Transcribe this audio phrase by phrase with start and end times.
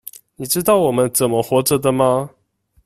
[0.35, 2.31] 你知道我們怎麼活著的嗎？